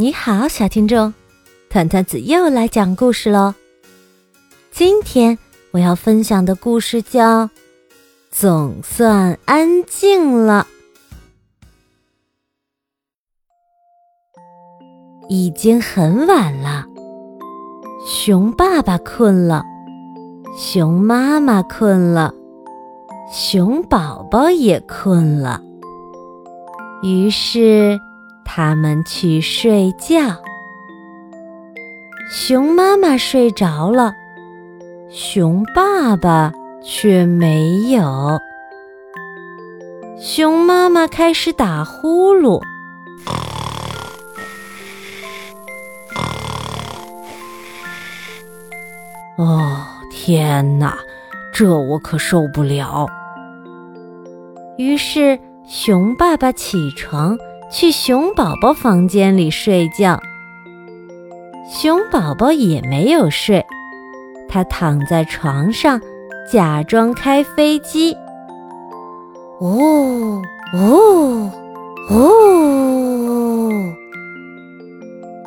[0.00, 1.12] 你好，小听众，
[1.68, 3.54] 团团子又来讲故事喽。
[4.70, 5.36] 今天
[5.72, 7.44] 我要分享的故事叫
[8.30, 10.66] 《总算安静了》。
[15.28, 16.86] 已经很晚了，
[18.06, 19.62] 熊爸爸困了，
[20.56, 22.32] 熊妈妈困了，
[23.30, 25.62] 熊宝宝也困了，
[27.02, 28.00] 于是。
[28.44, 30.36] 他们去睡觉，
[32.30, 34.12] 熊妈妈睡着了，
[35.08, 38.38] 熊爸爸却没有。
[40.18, 42.60] 熊妈妈开始打呼噜。
[49.36, 50.98] 哦，天哪，
[51.54, 53.08] 这我可受不了！
[54.76, 57.38] 于是熊爸爸起床。
[57.70, 60.20] 去熊宝宝房间里睡觉，
[61.70, 63.64] 熊宝宝也没有睡，
[64.48, 66.00] 他躺在床上
[66.50, 68.16] 假装开飞机。
[69.60, 70.42] 哦
[70.74, 71.52] 哦
[72.10, 73.70] 哦！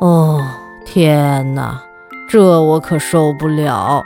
[0.00, 0.42] 哦，
[0.84, 1.82] 天哪，
[2.28, 4.04] 这我可受不了。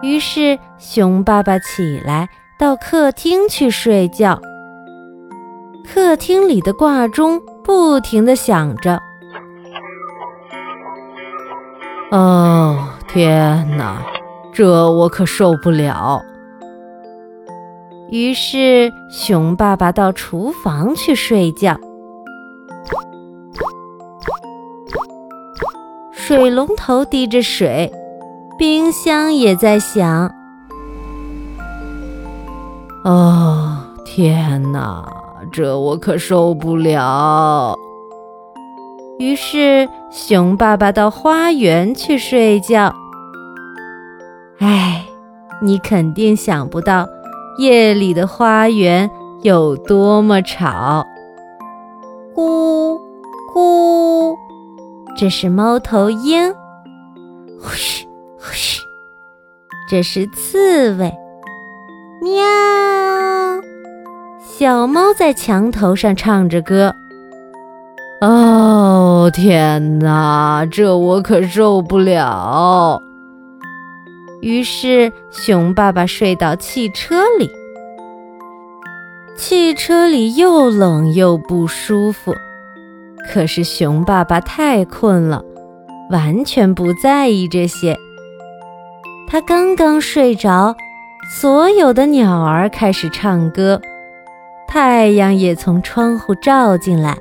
[0.00, 4.40] 于是熊爸爸起来到客厅去睡觉。
[5.92, 9.02] 客厅里的挂钟不停地响着。
[12.12, 14.00] 哦，天哪，
[14.52, 16.22] 这我可受不了！
[18.08, 21.76] 于是熊爸爸到厨房去睡觉。
[26.12, 27.92] 水龙头滴着水，
[28.56, 30.32] 冰箱也在响。
[33.02, 35.04] 哦，天哪！
[35.52, 37.76] 这我可受不了。
[39.18, 42.94] 于是熊爸爸到花园去睡觉。
[44.58, 45.04] 唉，
[45.62, 47.06] 你肯定想不到
[47.58, 49.10] 夜里的花园
[49.42, 51.06] 有多么吵。
[52.34, 52.98] 咕
[53.52, 54.36] 咕，
[55.16, 56.54] 这是猫头鹰。
[57.60, 58.06] 呼嘘
[58.38, 58.80] 呼嘘，
[59.90, 61.12] 这是刺猬。
[62.22, 62.42] 喵。
[64.58, 66.94] 小猫在墙头上唱着歌。
[68.20, 73.00] 哦，天哪，这我可受不了！
[74.42, 77.50] 于是熊爸爸睡到汽车里。
[79.36, 82.34] 汽车里又冷又不舒服，
[83.32, 85.42] 可是熊爸爸太困了，
[86.10, 87.96] 完全不在意这些。
[89.26, 90.76] 他刚刚睡着，
[91.30, 93.80] 所有的鸟儿开始唱歌。
[94.72, 97.18] 太阳也从窗户照进来，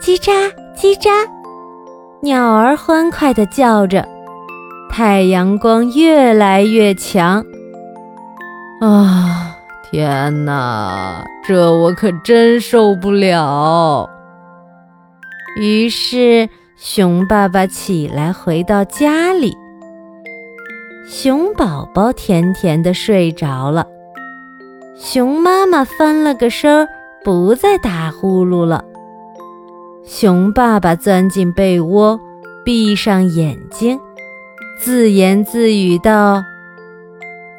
[0.00, 0.30] 叽喳
[0.76, 1.10] 叽喳，
[2.20, 4.06] 鸟儿欢快地叫着。
[4.88, 7.44] 太阳光越来越强，
[8.80, 9.56] 啊，
[9.90, 14.08] 天哪，这我可真受不了！
[15.56, 19.56] 于是熊爸爸起来回到家里，
[21.04, 23.84] 熊宝宝甜甜地睡着了。
[25.04, 26.88] 熊妈妈翻了个身，
[27.24, 28.84] 不再打呼噜了。
[30.04, 32.20] 熊爸爸钻进被窝，
[32.64, 33.98] 闭上眼睛，
[34.78, 36.44] 自言自语道：“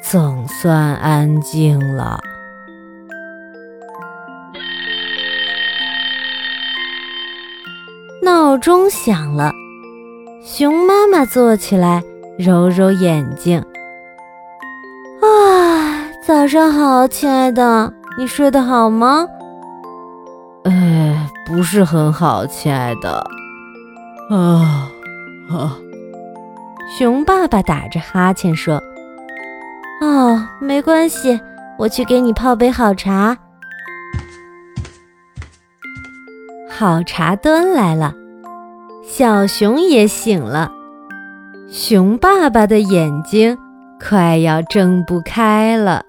[0.00, 2.18] 总算安静了。”
[8.22, 9.52] 闹钟响了，
[10.42, 12.02] 熊妈妈坐起来，
[12.38, 13.62] 揉揉眼睛。
[16.44, 19.26] 早上好，亲爱的，你睡得好吗？
[20.64, 23.26] 哎，不是很好，亲爱的。
[24.28, 24.90] 啊
[25.48, 25.78] 啊！
[26.98, 28.74] 熊爸爸打着哈欠说
[30.04, 31.40] ：“哦，没关系，
[31.78, 33.38] 我去给你泡杯好茶。”
[36.68, 38.12] 好茶端来了，
[39.02, 40.70] 小熊也醒了，
[41.70, 43.56] 熊爸爸的眼睛
[43.98, 46.04] 快要睁不开了。